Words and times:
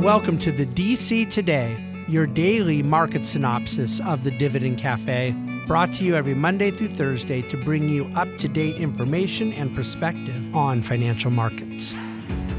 Welcome 0.00 0.38
to 0.38 0.50
the 0.50 0.64
DC 0.64 1.30
Today, 1.30 1.76
your 2.08 2.26
daily 2.26 2.82
market 2.82 3.26
synopsis 3.26 4.00
of 4.00 4.24
the 4.24 4.30
Dividend 4.30 4.78
Cafe, 4.78 5.32
brought 5.66 5.92
to 5.92 6.04
you 6.04 6.16
every 6.16 6.32
Monday 6.32 6.70
through 6.70 6.88
Thursday 6.88 7.42
to 7.42 7.62
bring 7.62 7.86
you 7.86 8.10
up 8.16 8.26
to 8.38 8.48
date 8.48 8.76
information 8.76 9.52
and 9.52 9.76
perspective 9.76 10.56
on 10.56 10.80
financial 10.80 11.30
markets. 11.30 11.94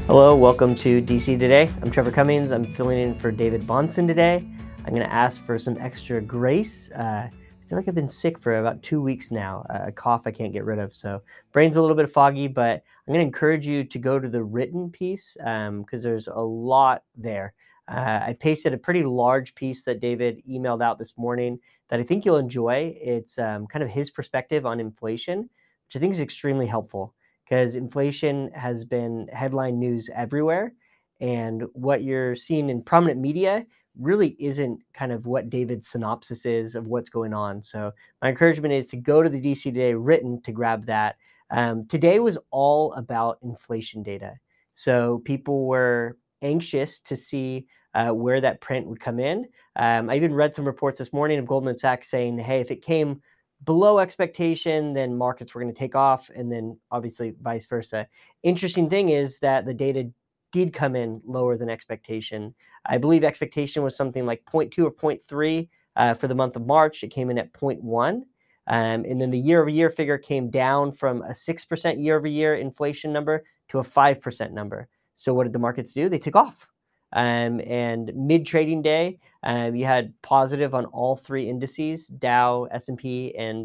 Hello, 0.06 0.36
welcome 0.36 0.76
to 0.76 1.02
DC 1.02 1.36
Today. 1.40 1.68
I'm 1.82 1.90
Trevor 1.90 2.12
Cummings. 2.12 2.52
I'm 2.52 2.64
filling 2.64 3.00
in 3.00 3.12
for 3.12 3.32
David 3.32 3.62
Bahnsen 3.62 4.06
today. 4.06 4.46
I'm 4.84 4.94
going 4.94 5.04
to 5.04 5.12
ask 5.12 5.44
for 5.44 5.58
some 5.58 5.76
extra 5.78 6.20
grace. 6.20 6.92
Uh, 6.92 7.28
I 7.62 7.68
feel 7.68 7.78
like 7.78 7.88
I've 7.88 7.94
been 7.94 8.08
sick 8.08 8.38
for 8.38 8.58
about 8.58 8.82
two 8.82 9.00
weeks 9.00 9.30
now, 9.30 9.64
a 9.70 9.92
cough 9.92 10.26
I 10.26 10.30
can't 10.30 10.52
get 10.52 10.64
rid 10.64 10.78
of. 10.78 10.94
So, 10.94 11.22
brain's 11.52 11.76
a 11.76 11.80
little 11.80 11.96
bit 11.96 12.10
foggy, 12.10 12.48
but 12.48 12.82
I'm 13.06 13.14
going 13.14 13.20
to 13.20 13.26
encourage 13.26 13.66
you 13.66 13.84
to 13.84 13.98
go 13.98 14.18
to 14.18 14.28
the 14.28 14.42
written 14.42 14.90
piece 14.90 15.34
because 15.38 15.68
um, 15.68 15.86
there's 16.02 16.28
a 16.28 16.40
lot 16.40 17.04
there. 17.16 17.54
Uh, 17.88 18.20
I 18.22 18.36
pasted 18.38 18.72
a 18.72 18.78
pretty 18.78 19.02
large 19.02 19.54
piece 19.54 19.84
that 19.84 20.00
David 20.00 20.42
emailed 20.48 20.82
out 20.82 20.98
this 20.98 21.18
morning 21.18 21.58
that 21.88 22.00
I 22.00 22.04
think 22.04 22.24
you'll 22.24 22.36
enjoy. 22.36 22.96
It's 23.00 23.38
um, 23.38 23.66
kind 23.66 23.82
of 23.82 23.90
his 23.90 24.10
perspective 24.10 24.64
on 24.66 24.80
inflation, 24.80 25.40
which 25.40 25.96
I 25.96 25.98
think 25.98 26.14
is 26.14 26.20
extremely 26.20 26.66
helpful 26.66 27.14
because 27.44 27.76
inflation 27.76 28.50
has 28.54 28.84
been 28.84 29.28
headline 29.32 29.78
news 29.78 30.08
everywhere. 30.14 30.72
And 31.20 31.64
what 31.72 32.02
you're 32.02 32.34
seeing 32.34 32.70
in 32.70 32.82
prominent 32.82 33.20
media 33.20 33.66
really 33.98 34.36
isn't 34.38 34.80
kind 34.94 35.12
of 35.12 35.26
what 35.26 35.50
David's 35.50 35.88
synopsis 35.88 36.46
is 36.46 36.74
of 36.74 36.86
what's 36.86 37.10
going 37.10 37.34
on. 37.34 37.62
So, 37.62 37.92
my 38.22 38.28
encouragement 38.28 38.74
is 38.74 38.86
to 38.86 38.96
go 38.96 39.22
to 39.22 39.28
the 39.28 39.40
DC 39.40 39.62
Today 39.62 39.94
written 39.94 40.40
to 40.42 40.52
grab 40.52 40.86
that 40.86 41.16
um, 41.52 41.86
today 41.86 42.18
was 42.18 42.38
all 42.50 42.92
about 42.94 43.38
inflation 43.42 44.02
data. 44.02 44.32
So 44.72 45.20
people 45.24 45.66
were 45.66 46.16
anxious 46.40 46.98
to 47.00 47.16
see 47.16 47.66
uh, 47.94 48.10
where 48.10 48.40
that 48.40 48.62
print 48.62 48.86
would 48.86 49.00
come 49.00 49.20
in. 49.20 49.44
Um, 49.76 50.08
I 50.08 50.16
even 50.16 50.32
read 50.32 50.54
some 50.54 50.64
reports 50.64 50.98
this 50.98 51.12
morning 51.12 51.38
of 51.38 51.46
Goldman 51.46 51.76
Sachs 51.76 52.10
saying, 52.10 52.38
hey, 52.38 52.60
if 52.60 52.70
it 52.70 52.80
came 52.80 53.20
below 53.64 53.98
expectation, 53.98 54.94
then 54.94 55.16
markets 55.16 55.54
were 55.54 55.60
going 55.60 55.72
to 55.72 55.78
take 55.78 55.94
off, 55.94 56.30
and 56.34 56.50
then 56.50 56.78
obviously 56.90 57.34
vice 57.42 57.66
versa. 57.66 58.08
Interesting 58.42 58.88
thing 58.88 59.10
is 59.10 59.38
that 59.40 59.66
the 59.66 59.74
data 59.74 60.10
did 60.52 60.72
come 60.72 60.94
in 60.94 61.20
lower 61.24 61.56
than 61.56 61.68
expectation. 61.68 62.54
I 62.86 62.98
believe 62.98 63.24
expectation 63.24 63.82
was 63.82 63.96
something 63.96 64.26
like 64.26 64.44
0.2 64.44 64.78
or 64.84 64.92
0.3 64.92 65.68
uh, 65.96 66.14
for 66.14 66.28
the 66.28 66.34
month 66.34 66.56
of 66.56 66.66
March. 66.66 67.02
It 67.02 67.08
came 67.08 67.30
in 67.30 67.38
at 67.38 67.52
0.1. 67.52 68.22
Um, 68.68 69.04
and 69.04 69.20
then 69.20 69.30
the 69.30 69.38
year 69.38 69.60
over 69.60 69.70
year 69.70 69.90
figure 69.90 70.18
came 70.18 70.48
down 70.50 70.92
from 70.92 71.22
a 71.22 71.30
6% 71.30 72.02
year 72.02 72.16
over 72.16 72.28
year 72.28 72.54
inflation 72.54 73.12
number 73.12 73.44
to 73.70 73.78
a 73.78 73.84
5% 73.84 74.52
number. 74.52 74.88
So 75.16 75.34
what 75.34 75.44
did 75.44 75.52
the 75.52 75.58
markets 75.58 75.92
do? 75.92 76.08
They 76.08 76.18
took 76.18 76.36
off. 76.36 76.68
Um, 77.14 77.60
and 77.66 78.10
mid 78.14 78.46
trading 78.46 78.82
day, 78.82 79.18
um, 79.42 79.74
you 79.74 79.84
had 79.84 80.14
positive 80.22 80.74
on 80.74 80.86
all 80.86 81.16
three 81.16 81.48
indices: 81.48 82.06
Dow, 82.06 82.64
S 82.70 82.88
and 82.88 82.98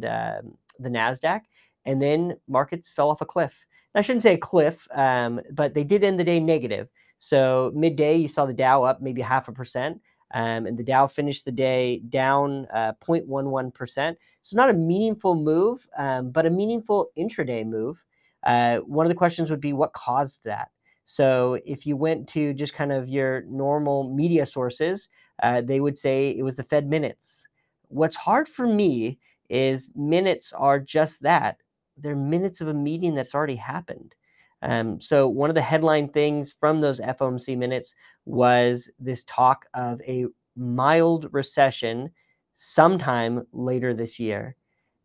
um, 0.06 0.58
the 0.80 0.90
Nasdaq. 0.90 1.42
And 1.86 2.02
then 2.02 2.36
markets 2.50 2.90
fell 2.90 3.10
off 3.10 3.22
a 3.22 3.26
cliff. 3.26 3.66
I 3.98 4.02
shouldn't 4.02 4.24
say 4.24 4.36
a 4.36 4.38
cliff, 4.38 4.88
um, 4.92 5.42
but 5.52 5.74
they 5.74 5.84
did 5.84 6.04
end 6.04 6.20
the 6.20 6.24
day 6.24 6.40
negative. 6.40 6.90
So 7.20 7.72
midday, 7.76 8.16
you 8.16 8.28
saw 8.28 8.46
the 8.46 8.54
Dow 8.54 8.84
up 8.84 9.02
maybe 9.02 9.22
half 9.22 9.48
a 9.48 9.52
percent. 9.52 10.00
Um, 10.34 10.66
and 10.66 10.78
the 10.78 10.84
Dow 10.84 11.08
finished 11.08 11.46
the 11.46 11.52
day 11.52 12.00
down 12.10 12.68
uh, 12.74 12.94
0.11%. 13.02 14.16
So 14.42 14.56
not 14.56 14.70
a 14.70 14.74
meaningful 14.74 15.36
move, 15.36 15.88
um, 15.98 16.32
but 16.32 16.46
a 16.46 16.50
meaningful 16.50 17.10
intraday 17.18 17.66
move. 17.66 18.06
Uh, 18.44 18.78
one 18.80 19.06
of 19.06 19.10
the 19.10 19.16
questions 19.16 19.50
would 19.50 19.62
be 19.62 19.74
what 19.74 19.94
caused 19.94 20.44
that? 20.44 20.70
So 21.06 21.58
if 21.66 21.88
you 21.88 21.96
went 21.96 22.28
to 22.30 22.54
just 22.54 22.74
kind 22.74 22.92
of 22.92 23.10
your 23.10 23.44
normal 23.44 24.14
media 24.14 24.46
sources, 24.46 25.10
uh, 25.42 25.62
they 25.62 25.80
would 25.80 25.98
say 25.98 26.30
it 26.38 26.44
was 26.44 26.58
the 26.58 26.64
Fed 26.64 26.88
minutes. 26.88 27.48
What's 27.88 28.18
hard 28.18 28.50
for 28.50 28.68
me 28.68 29.18
is 29.50 29.90
minutes 29.96 30.52
are 30.54 30.80
just 30.80 31.24
that. 31.24 31.58
They're 31.98 32.16
minutes 32.16 32.62
of 32.62 32.68
a 32.68 32.74
meeting 32.74 33.16
that's 33.16 33.36
already 33.36 33.56
happened. 33.56 34.16
Um, 34.62 35.00
so 35.00 35.28
one 35.28 35.50
of 35.50 35.56
the 35.56 35.62
headline 35.62 36.10
things 36.10 36.52
from 36.52 36.82
those 36.82 37.00
FOMC 37.00 37.58
minutes 37.58 37.94
was 38.26 38.90
this 39.00 39.24
talk 39.26 39.66
of 39.74 40.02
a 40.02 40.26
mild 40.56 41.28
recession 41.32 42.10
sometime 42.56 43.46
later 43.52 43.94
this 43.94 44.20
year. 44.20 44.56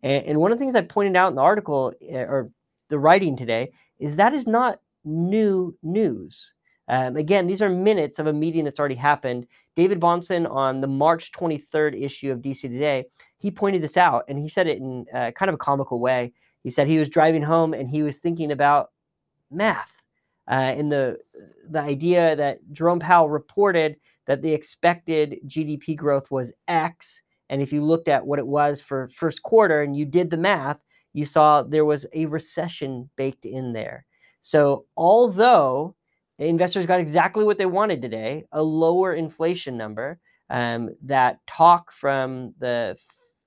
And, 0.02 0.25
and 0.25 0.41
one 0.41 0.52
of 0.52 0.58
the 0.58 0.62
things 0.62 0.75
I 0.75 0.82
pointed 0.82 1.16
out 1.16 1.28
in 1.28 1.36
the 1.36 1.42
article 1.42 1.92
eh, 2.00 2.16
or 2.16 2.50
the 2.88 2.98
writing 2.98 3.36
today 3.36 3.72
is 3.98 4.16
that 4.16 4.34
is 4.34 4.47
not 4.47 4.81
new 5.04 5.76
news. 5.82 6.54
Um, 6.88 7.16
again, 7.16 7.47
these 7.47 7.62
are 7.62 7.70
minutes 7.70 8.19
of 8.19 8.26
a 8.26 8.32
meeting 8.32 8.64
that's 8.64 8.81
already 8.81 8.97
happened. 8.97 9.47
David 9.76 10.00
Bahnsen 10.00 10.50
on 10.50 10.81
the 10.81 10.86
March 10.86 11.32
23rd 11.32 12.02
issue 12.02 12.32
of 12.32 12.41
DC 12.41 12.62
Today, 12.62 13.04
he 13.38 13.50
pointed 13.50 13.82
this 13.82 13.97
out 13.97 14.25
and 14.28 14.38
he 14.38 14.48
said 14.48 14.66
it 14.66 14.78
in 14.78 15.06
uh, 15.14 15.31
kind 15.31 15.48
of 15.48 15.54
a 15.54 15.58
comical 15.58 16.00
way. 16.00 16.32
He 16.62 16.70
said 16.70 16.86
he 16.86 16.98
was 16.98 17.08
driving 17.08 17.42
home 17.42 17.74
and 17.74 17.88
he 17.88 18.02
was 18.02 18.18
thinking 18.18 18.52
about 18.52 18.90
math. 19.50 19.92
Uh, 20.50 20.74
and 20.76 20.90
the 20.90 21.18
the 21.68 21.80
idea 21.80 22.34
that 22.36 22.58
Jerome 22.72 22.98
Powell 22.98 23.28
reported 23.28 23.96
that 24.26 24.42
the 24.42 24.52
expected 24.52 25.38
GDP 25.46 25.96
growth 25.96 26.30
was 26.30 26.52
X, 26.68 27.22
and 27.48 27.62
if 27.62 27.72
you 27.72 27.82
looked 27.82 28.08
at 28.08 28.26
what 28.26 28.38
it 28.38 28.46
was 28.46 28.82
for 28.82 29.08
first 29.08 29.42
quarter 29.42 29.82
and 29.82 29.96
you 29.96 30.04
did 30.04 30.30
the 30.30 30.36
math, 30.36 30.78
you 31.12 31.24
saw 31.24 31.62
there 31.62 31.84
was 31.84 32.06
a 32.12 32.26
recession 32.26 33.10
baked 33.16 33.44
in 33.44 33.72
there. 33.72 34.04
So 34.40 34.86
although 34.96 35.94
investors 36.38 36.86
got 36.86 37.00
exactly 37.00 37.44
what 37.44 37.58
they 37.58 37.66
wanted 37.66 38.02
today, 38.02 38.44
a 38.52 38.62
lower 38.62 39.14
inflation 39.14 39.76
number, 39.76 40.18
um, 40.50 40.90
that 41.02 41.38
talk 41.46 41.92
from 41.92 42.54
the 42.58 42.96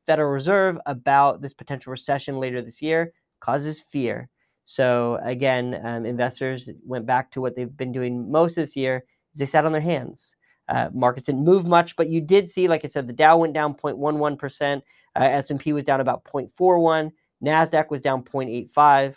Federal 0.06 0.32
Reserve 0.32 0.78
about 0.86 1.42
this 1.42 1.54
potential 1.54 1.92
recession 1.92 2.40
later 2.40 2.62
this 2.62 2.82
year 2.82 3.14
causes 3.40 3.80
fear. 3.80 4.30
So 4.66 5.20
again, 5.24 5.80
um, 5.84 6.06
investors 6.06 6.70
went 6.84 7.06
back 7.06 7.32
to 7.32 7.42
what 7.42 7.56
they've 7.56 7.78
been 7.78 7.92
doing 7.92 8.32
most 8.32 8.58
of 8.58 8.64
this 8.64 8.76
year. 8.76 9.06
Is 9.34 9.40
they 9.40 9.46
sat 9.46 9.66
on 9.66 9.72
their 9.72 9.82
hands. 9.82 10.36
Uh, 10.68 10.90
markets 10.94 11.28
didn't 11.28 11.44
move 11.44 11.68
much, 11.68 11.96
but 11.96 12.10
you 12.10 12.20
did 12.22 12.50
see, 12.50 12.68
like 12.68 12.84
I 12.84 12.88
said, 12.88 13.06
the 13.08 13.14
Dow 13.14 13.38
went 13.38 13.54
down 13.54 13.76
0.11 13.76 14.40
percent. 14.40 14.84
Uh, 15.16 15.24
S&P 15.24 15.74
was 15.74 15.84
down 15.84 16.02
about 16.02 16.24
0.41. 16.24 17.12
Nasdaq 17.44 17.90
was 17.92 18.02
down 18.02 18.24
0.85. 18.24 19.16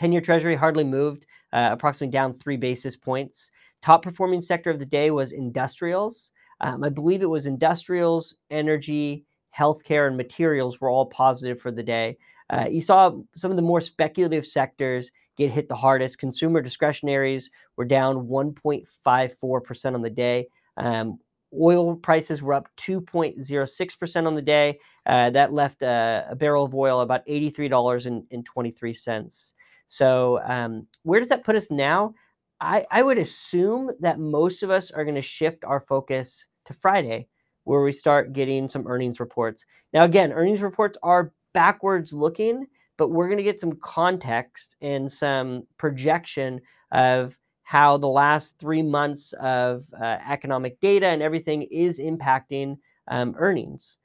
10-year 0.00 0.20
Treasury 0.22 0.56
hardly 0.56 0.84
moved, 0.84 1.26
uh, 1.52 1.68
approximately 1.72 2.10
down 2.10 2.32
three 2.32 2.56
basis 2.56 2.96
points. 2.96 3.50
Top 3.82 4.02
performing 4.02 4.40
sector 4.40 4.70
of 4.70 4.78
the 4.78 4.86
day 4.86 5.10
was 5.10 5.32
industrials. 5.32 6.30
Um, 6.60 6.82
I 6.82 6.88
believe 6.88 7.22
it 7.22 7.30
was 7.30 7.46
industrials, 7.46 8.38
energy, 8.50 9.26
healthcare, 9.56 10.06
and 10.06 10.16
materials 10.16 10.80
were 10.80 10.90
all 10.90 11.06
positive 11.06 11.60
for 11.60 11.70
the 11.70 11.82
day. 11.82 12.16
Uh, 12.50 12.66
you 12.70 12.80
saw 12.80 13.12
some 13.34 13.50
of 13.50 13.56
the 13.56 13.62
more 13.62 13.80
speculative 13.80 14.44
sectors 14.44 15.10
get 15.36 15.50
hit 15.50 15.68
the 15.68 15.74
hardest. 15.74 16.18
Consumer 16.18 16.60
discretionaries 16.60 17.50
were 17.76 17.84
down 17.84 18.28
1.54% 18.28 19.94
on 19.94 20.02
the 20.02 20.10
day. 20.10 20.48
Um, 20.76 21.18
oil 21.58 21.96
prices 21.96 22.42
were 22.42 22.54
up 22.54 22.68
2.06% 22.78 24.26
on 24.26 24.34
the 24.34 24.42
day. 24.42 24.80
Uh, 25.06 25.30
that 25.30 25.52
left 25.52 25.82
a, 25.82 26.26
a, 26.30 26.36
barrel 26.36 26.64
of 26.64 26.74
oil 26.74 27.00
about 27.00 27.26
$83.23. 27.26 29.52
So, 29.86 30.40
um, 30.44 30.86
where 31.02 31.20
does 31.20 31.28
that 31.28 31.44
put 31.44 31.56
us 31.56 31.70
now? 31.70 32.14
I, 32.60 32.86
I 32.90 33.02
would 33.02 33.18
assume 33.18 33.90
that 34.00 34.18
most 34.18 34.62
of 34.62 34.70
us 34.70 34.90
are 34.90 35.04
going 35.04 35.16
to 35.16 35.22
shift 35.22 35.64
our 35.64 35.80
focus 35.80 36.46
to 36.66 36.72
Friday, 36.72 37.28
where 37.64 37.82
we 37.82 37.92
start 37.92 38.32
getting 38.32 38.68
some 38.68 38.86
earnings 38.86 39.20
reports. 39.20 39.64
Now, 39.92 40.04
again, 40.04 40.32
earnings 40.32 40.62
reports 40.62 40.98
are 41.02 41.32
backwards 41.52 42.12
looking, 42.12 42.66
but 42.96 43.08
we're 43.08 43.26
going 43.26 43.38
to 43.38 43.44
get 43.44 43.60
some 43.60 43.76
context 43.82 44.76
and 44.80 45.10
some 45.10 45.66
projection 45.78 46.60
of 46.90 47.38
how 47.62 47.96
the 47.96 48.08
last 48.08 48.58
three 48.58 48.82
months 48.82 49.32
of 49.34 49.84
uh, 50.00 50.18
economic 50.28 50.80
data 50.80 51.06
and 51.06 51.22
everything 51.22 51.62
is 51.62 51.98
impacting 51.98 52.76
um, 53.08 53.34
earnings. 53.38 53.98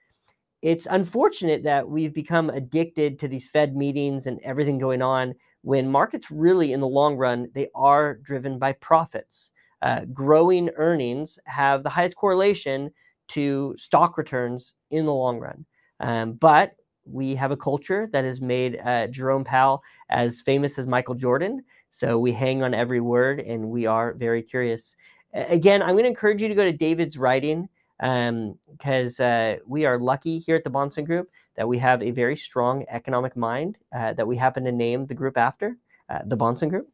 It's 0.61 0.87
unfortunate 0.89 1.63
that 1.63 1.87
we've 1.87 2.13
become 2.13 2.49
addicted 2.49 3.19
to 3.19 3.27
these 3.27 3.47
Fed 3.47 3.75
meetings 3.75 4.25
and 4.25 4.39
everything 4.43 4.77
going 4.77 5.01
on 5.01 5.35
when 5.67 5.91
markets 5.91 6.31
really, 6.31 6.71
in 6.71 6.79
the 6.79 6.87
long 6.87 7.17
run, 7.17 7.49
they 7.53 7.67
are 7.75 8.15
driven 8.15 8.57
by 8.57 8.71
profits. 8.71 9.51
Uh, 9.81 10.05
growing 10.13 10.69
earnings 10.77 11.37
have 11.45 11.83
the 11.83 11.89
highest 11.89 12.15
correlation 12.15 12.89
to 13.29 13.75
stock 13.77 14.17
returns 14.17 14.75
in 14.91 15.05
the 15.05 15.13
long 15.13 15.39
run. 15.39 15.65
Um, 15.99 16.33
but 16.33 16.75
we 17.05 17.35
have 17.35 17.51
a 17.51 17.57
culture 17.57 18.09
that 18.11 18.25
has 18.25 18.41
made 18.41 18.79
uh, 18.83 19.07
Jerome 19.07 19.43
Powell 19.43 19.81
as 20.09 20.41
famous 20.41 20.77
as 20.77 20.87
Michael 20.87 21.15
Jordan. 21.15 21.63
So 21.89 22.19
we 22.19 22.31
hang 22.31 22.63
on 22.63 22.73
every 22.73 22.99
word 22.99 23.39
and 23.39 23.69
we 23.69 23.85
are 23.85 24.13
very 24.13 24.43
curious. 24.43 24.95
Again, 25.33 25.81
I'm 25.81 25.93
going 25.93 26.03
to 26.03 26.09
encourage 26.09 26.41
you 26.41 26.47
to 26.47 26.55
go 26.55 26.65
to 26.65 26.73
David's 26.73 27.17
writing 27.17 27.69
because 27.99 29.19
um, 29.19 29.25
uh, 29.25 29.55
we 29.65 29.85
are 29.85 29.99
lucky 29.99 30.39
here 30.39 30.55
at 30.55 30.63
the 30.63 30.69
Bahnsen 30.69 31.05
Group 31.05 31.29
that 31.55 31.67
we 31.67 31.77
have 31.79 32.03
a 32.03 32.11
very 32.11 32.35
strong 32.35 32.85
economic 32.89 33.35
mind 33.35 33.77
uh, 33.95 34.13
that 34.13 34.27
we 34.27 34.37
happen 34.37 34.63
to 34.65 34.71
name 34.71 35.05
the 35.05 35.15
group 35.15 35.37
after, 35.37 35.77
uh, 36.09 36.19
the 36.25 36.37
Bahnsen 36.37 36.69
Group. 36.69 36.89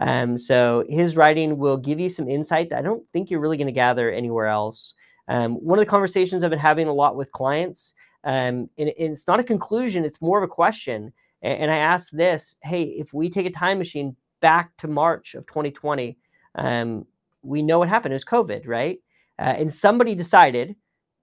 Um, 0.00 0.38
so 0.38 0.84
his 0.88 1.16
writing 1.16 1.58
will 1.58 1.76
give 1.76 1.98
you 2.00 2.08
some 2.08 2.28
insight 2.28 2.70
that 2.70 2.78
I 2.78 2.82
don't 2.82 3.04
think 3.12 3.30
you're 3.30 3.40
really 3.40 3.56
going 3.56 3.66
to 3.66 3.72
gather 3.72 4.10
anywhere 4.10 4.46
else. 4.46 4.94
Um, 5.28 5.54
one 5.54 5.78
of 5.78 5.84
the 5.84 5.90
conversations 5.90 6.42
I've 6.42 6.50
been 6.50 6.58
having 6.58 6.88
a 6.88 6.92
lot 6.92 7.16
with 7.16 7.32
clients, 7.32 7.94
um, 8.24 8.68
and, 8.78 8.88
and, 8.88 9.12
it's 9.12 9.26
not 9.26 9.40
a 9.40 9.44
conclusion, 9.44 10.04
it's 10.04 10.20
more 10.20 10.38
of 10.38 10.44
a 10.44 10.52
question. 10.52 11.12
And, 11.42 11.62
and 11.62 11.70
I 11.70 11.76
asked 11.76 12.16
this 12.16 12.56
hey, 12.62 12.82
if 12.84 13.12
we 13.12 13.30
take 13.30 13.46
a 13.46 13.50
time 13.50 13.78
machine 13.78 14.16
back 14.40 14.76
to 14.78 14.88
March 14.88 15.34
of 15.34 15.46
2020, 15.46 16.16
um, 16.54 17.06
we 17.42 17.62
know 17.62 17.78
what 17.78 17.88
happened. 17.88 18.12
It 18.12 18.16
was 18.16 18.24
COVID, 18.24 18.66
right? 18.66 18.98
Uh, 19.38 19.54
and 19.56 19.72
somebody 19.72 20.14
decided 20.14 20.74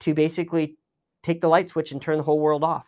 to 0.02 0.14
basically 0.14 0.78
take 1.24 1.42
the 1.42 1.50
light 1.50 1.70
switch 1.70 1.92
and 1.92 2.02
turn 2.02 2.18
the 2.18 2.24
whole 2.24 2.40
world 2.40 2.64
off. 2.64 2.88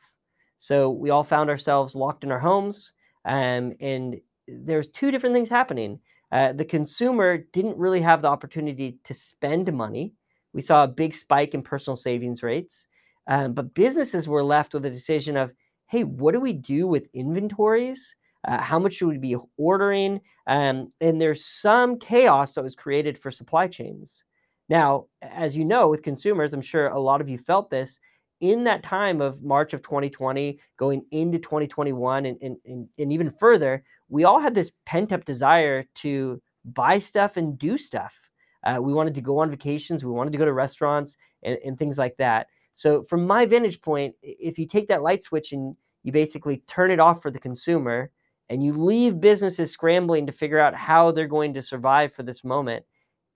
So 0.58 0.90
we 0.90 1.10
all 1.10 1.24
found 1.24 1.50
ourselves 1.50 1.96
locked 1.96 2.24
in 2.24 2.32
our 2.32 2.40
homes. 2.40 2.94
Um, 3.26 3.74
and 3.80 4.20
there's 4.48 4.88
two 4.88 5.12
different 5.12 5.36
things 5.36 5.50
happening. 5.50 6.00
Uh, 6.32 6.54
the 6.54 6.66
consumer 6.66 7.38
didn't 7.38 7.78
really 7.78 8.02
have 8.02 8.22
the 8.22 8.28
opportunity 8.28 8.98
to 9.04 9.14
spend 9.14 9.72
money. 9.74 10.14
We 10.58 10.64
saw 10.64 10.84
a 10.84 10.88
big 10.88 11.14
spike 11.14 11.54
in 11.54 11.62
personal 11.62 11.96
savings 11.96 12.42
rates. 12.42 12.88
Um, 13.28 13.54
but 13.54 13.76
businesses 13.76 14.28
were 14.28 14.44
left 14.44 14.74
with 14.74 14.88
a 14.88 14.90
decision 14.90 15.38
of, 15.38 15.54
hey, 15.86 16.04
what 16.04 16.32
do 16.32 16.40
we 16.40 16.52
do 16.52 16.88
with 16.88 17.10
inventories? 17.14 18.16
Uh, 18.44 18.60
how 18.60 18.80
much 18.80 18.94
should 18.94 19.10
we 19.10 19.20
be 19.20 19.38
ordering? 19.58 20.20
Um, 20.48 20.92
and 21.00 21.22
there's 21.22 21.46
some 21.46 22.00
chaos 22.00 22.56
that 22.56 22.64
was 22.64 22.74
created 22.74 23.20
for 23.20 23.30
supply 23.30 23.68
chains. 23.68 24.24
Now, 24.68 25.06
as 25.22 25.56
you 25.56 25.64
know, 25.64 25.90
with 25.90 26.02
consumers, 26.02 26.56
I'm 26.56 26.62
sure 26.62 26.88
a 26.88 27.00
lot 27.00 27.22
of 27.22 27.30
you 27.30 27.38
felt 27.38 27.70
this 27.70 28.00
in 28.42 28.64
that 28.64 28.82
time 28.82 29.22
of 29.22 29.44
March 29.44 29.76
of 29.76 29.84
2020, 29.84 30.60
going 30.78 31.06
into 31.12 31.38
2021, 31.38 32.26
and, 32.26 32.38
and, 32.42 32.58
and, 32.66 32.90
and 32.98 33.14
even 33.14 33.30
further, 33.30 33.84
we 34.10 34.24
all 34.24 34.40
had 34.40 34.56
this 34.56 34.72
pent 34.88 35.12
up 35.12 35.24
desire 35.24 35.86
to 35.98 36.42
buy 36.66 36.98
stuff 36.98 37.38
and 37.38 37.60
do 37.60 37.78
stuff. 37.78 38.27
Uh, 38.68 38.82
we 38.82 38.94
wanted 38.94 39.16
to 39.16 39.22
go 39.22 39.40
on 39.40 39.50
vacations, 39.50 40.04
we 40.04 40.12
wanted 40.12 40.32
to 40.32 40.38
go 40.38 40.46
to 40.46 40.54
restaurants 40.54 41.16
and, 41.44 41.58
and 41.66 41.80
things 41.80 41.98
like 41.98 42.18
that. 42.18 42.48
So, 42.74 43.02
from 43.02 43.26
my 43.26 43.46
vantage 43.46 43.82
point, 43.82 44.14
if 44.22 44.60
you 44.60 44.68
take 44.68 44.88
that 44.90 45.02
light 45.02 45.24
switch 45.24 45.54
and 45.54 45.76
you 46.04 46.12
basically 46.12 46.58
turn 46.68 46.92
it 46.92 47.00
off 47.00 47.22
for 47.22 47.32
the 47.32 47.40
consumer 47.40 48.12
and 48.50 48.64
you 48.64 48.74
leave 48.74 49.22
businesses 49.22 49.72
scrambling 49.72 50.26
to 50.26 50.32
figure 50.32 50.60
out 50.60 50.76
how 50.76 51.12
they're 51.12 51.28
going 51.28 51.54
to 51.54 51.62
survive 51.62 52.14
for 52.14 52.24
this 52.24 52.44
moment, 52.44 52.86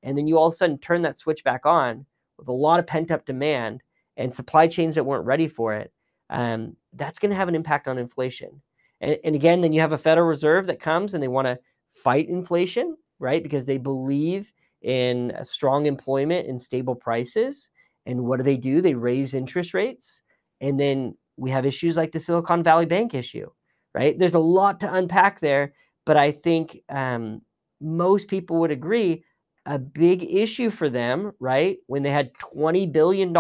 and 0.04 0.18
then 0.18 0.28
you 0.28 0.38
all 0.38 0.48
of 0.48 0.54
a 0.54 0.56
sudden 0.56 0.78
turn 0.78 1.02
that 1.04 1.18
switch 1.18 1.44
back 1.44 1.66
on 1.66 2.06
with 2.38 2.48
a 2.48 2.54
lot 2.54 2.80
of 2.80 2.88
pent 2.88 3.10
up 3.10 3.26
demand 3.26 3.82
and 4.18 4.36
supply 4.36 4.68
chains 4.68 4.96
that 4.96 5.06
weren't 5.06 5.26
ready 5.26 5.48
for 5.48 5.74
it, 5.74 5.94
um, 6.30 6.76
that's 6.94 7.20
going 7.20 7.30
to 7.30 7.36
have 7.36 7.48
an 7.48 7.56
impact 7.56 7.88
on 7.88 7.98
inflation. 7.98 8.62
And, 9.00 9.18
and 9.24 9.36
again, 9.36 9.62
then 9.62 9.74
you 9.74 9.82
have 9.82 9.94
a 9.94 9.98
Federal 9.98 10.28
Reserve 10.28 10.68
that 10.68 10.80
comes 10.80 11.14
and 11.14 11.24
they 11.24 11.28
want 11.28 11.48
to 11.48 11.60
fight 11.94 12.30
inflation, 12.30 12.98
right? 13.20 13.42
Because 13.42 13.66
they 13.66 13.78
believe 13.78 14.52
in 14.82 15.34
strong 15.44 15.86
employment 15.86 16.48
and 16.48 16.62
stable 16.62 16.96
prices. 16.96 17.70
And 18.06 18.26
what 18.26 18.38
do 18.38 18.44
they 18.44 18.58
do? 18.58 18.82
They 18.82 18.96
raise 18.96 19.34
interest 19.34 19.74
rates. 19.74 20.22
And 20.60 20.80
then 20.80 21.16
we 21.38 21.52
have 21.52 21.66
issues 21.66 21.98
like 21.98 22.12
the 22.12 22.20
Silicon 22.20 22.64
Valley 22.64 22.86
Bank 22.86 23.14
issue, 23.14 23.50
right? 23.94 24.18
There's 24.18 24.34
a 24.34 24.40
lot 24.40 24.80
to 24.82 24.94
unpack 24.94 25.40
there, 25.40 25.74
but 26.06 26.18
I 26.18 26.32
think 26.32 26.82
um, 26.90 27.42
most 27.80 28.28
people 28.28 28.60
would 28.60 28.72
agree 28.72 29.24
a 29.66 29.78
big 29.80 30.24
issue 30.24 30.70
for 30.70 30.90
them, 30.90 31.32
right? 31.40 31.78
When 31.88 32.04
they 32.04 32.10
had 32.10 32.34
$20 32.56 32.86
billion 32.88 33.36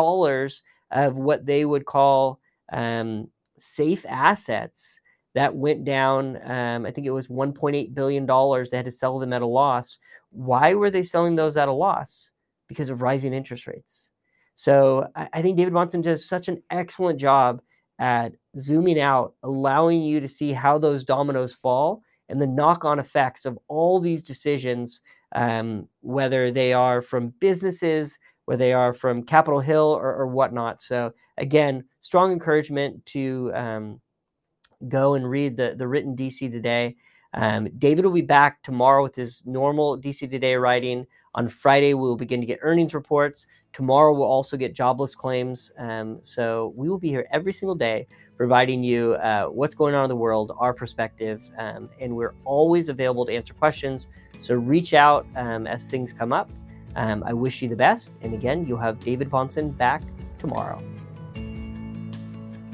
of 0.91 1.17
what 1.17 1.45
they 1.45 1.65
would 1.65 1.85
call 1.85 2.39
um, 2.71 3.27
safe 3.57 4.05
assets 4.07 5.00
that 5.33 5.55
went 5.55 5.85
down. 5.85 6.39
Um, 6.49 6.85
I 6.85 6.91
think 6.91 7.07
it 7.07 7.11
was 7.11 7.27
$1.8 7.27 7.93
billion. 7.93 8.25
They 8.25 8.77
had 8.77 8.85
to 8.85 8.91
sell 8.91 9.19
them 9.19 9.33
at 9.33 9.41
a 9.41 9.47
loss. 9.47 9.97
Why 10.31 10.73
were 10.73 10.91
they 10.91 11.03
selling 11.03 11.35
those 11.35 11.57
at 11.57 11.67
a 11.67 11.73
loss? 11.73 12.31
Because 12.67 12.89
of 12.89 13.01
rising 13.01 13.33
interest 13.33 13.67
rates. 13.67 14.11
So 14.55 15.07
I, 15.15 15.29
I 15.33 15.41
think 15.41 15.57
David 15.57 15.73
Bahnsen 15.73 16.03
does 16.03 16.27
such 16.27 16.47
an 16.47 16.61
excellent 16.69 17.19
job 17.19 17.61
at 17.99 18.33
zooming 18.57 18.99
out, 18.99 19.35
allowing 19.43 20.01
you 20.01 20.19
to 20.19 20.27
see 20.27 20.51
how 20.51 20.77
those 20.77 21.03
dominoes 21.03 21.53
fall 21.53 22.01
and 22.29 22.41
the 22.41 22.47
knock 22.47 22.83
on 22.85 22.99
effects 22.99 23.45
of 23.45 23.59
all 23.67 23.99
these 23.99 24.23
decisions 24.23 25.01
um, 25.33 25.87
whether 26.01 26.51
they 26.51 26.73
are 26.73 27.01
from 27.01 27.33
businesses, 27.39 28.17
whether 28.45 28.57
they 28.57 28.73
are 28.73 28.93
from 28.93 29.23
Capitol 29.23 29.59
Hill 29.59 29.97
or, 29.99 30.13
or 30.13 30.27
whatnot. 30.27 30.81
So 30.81 31.13
again, 31.37 31.85
strong 32.01 32.31
encouragement 32.31 33.05
to 33.07 33.51
um, 33.53 34.01
go 34.87 35.15
and 35.15 35.29
read 35.29 35.57
the, 35.57 35.75
the 35.77 35.87
written 35.87 36.15
DC 36.15 36.51
Today. 36.51 36.95
Um, 37.33 37.69
David 37.77 38.05
will 38.05 38.11
be 38.11 38.21
back 38.21 38.61
tomorrow 38.63 39.03
with 39.03 39.15
his 39.15 39.43
normal 39.45 39.97
DC 39.97 40.29
Today 40.29 40.55
writing. 40.55 41.05
On 41.35 41.47
Friday, 41.47 41.93
we 41.93 42.01
will 42.01 42.17
begin 42.17 42.41
to 42.41 42.47
get 42.47 42.59
earnings 42.61 42.93
reports. 42.93 43.47
Tomorrow, 43.73 44.13
we'll 44.13 44.23
also 44.23 44.57
get 44.57 44.73
jobless 44.73 45.15
claims. 45.15 45.71
Um, 45.77 46.19
so 46.21 46.73
we 46.75 46.89
will 46.89 46.99
be 46.99 47.07
here 47.07 47.25
every 47.31 47.53
single 47.53 47.75
day 47.75 48.07
providing 48.35 48.83
you 48.83 49.13
uh, 49.13 49.45
what's 49.45 49.75
going 49.75 49.95
on 49.95 50.03
in 50.03 50.09
the 50.09 50.15
world, 50.15 50.51
our 50.57 50.73
perspective, 50.73 51.47
um, 51.57 51.89
and 51.99 52.15
we're 52.15 52.33
always 52.43 52.89
available 52.89 53.25
to 53.25 53.33
answer 53.33 53.53
questions. 53.53 54.07
So 54.39 54.55
reach 54.55 54.93
out 54.93 55.25
um, 55.35 55.67
as 55.67 55.85
things 55.85 56.11
come 56.11 56.33
up. 56.33 56.49
Um, 56.95 57.23
I 57.25 57.33
wish 57.33 57.61
you 57.61 57.69
the 57.69 57.75
best. 57.75 58.17
And 58.21 58.33
again, 58.33 58.65
you'll 58.65 58.79
have 58.79 58.99
David 58.99 59.29
Bahnsen 59.29 59.77
back 59.77 60.01
tomorrow. 60.39 60.83